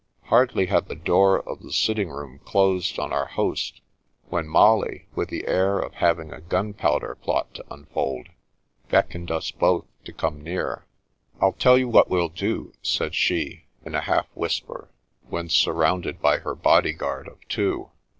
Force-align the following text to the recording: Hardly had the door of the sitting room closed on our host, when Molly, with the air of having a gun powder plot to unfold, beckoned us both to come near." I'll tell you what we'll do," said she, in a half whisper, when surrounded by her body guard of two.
Hardly 0.33 0.65
had 0.65 0.87
the 0.87 0.95
door 0.95 1.47
of 1.47 1.61
the 1.61 1.71
sitting 1.71 2.09
room 2.09 2.39
closed 2.39 2.97
on 2.97 3.13
our 3.13 3.27
host, 3.27 3.81
when 4.29 4.47
Molly, 4.47 5.05
with 5.13 5.29
the 5.29 5.47
air 5.47 5.77
of 5.77 5.93
having 5.93 6.33
a 6.33 6.41
gun 6.41 6.73
powder 6.73 7.13
plot 7.21 7.53
to 7.53 7.65
unfold, 7.71 8.27
beckoned 8.89 9.29
us 9.29 9.51
both 9.51 9.85
to 10.05 10.11
come 10.11 10.41
near." 10.41 10.87
I'll 11.39 11.53
tell 11.53 11.77
you 11.77 11.87
what 11.87 12.09
we'll 12.09 12.29
do," 12.29 12.73
said 12.81 13.13
she, 13.13 13.65
in 13.85 13.93
a 13.93 14.01
half 14.01 14.25
whisper, 14.35 14.89
when 15.29 15.49
surrounded 15.49 16.19
by 16.19 16.39
her 16.39 16.55
body 16.55 16.93
guard 16.93 17.27
of 17.27 17.47
two. 17.47 17.91